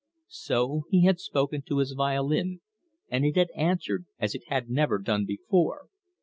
[0.29, 2.61] So he had spoken to his violin,
[3.09, 5.89] and it had answered as it had never done before.